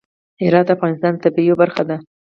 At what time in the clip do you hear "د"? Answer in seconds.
0.67-0.71, 1.15-1.21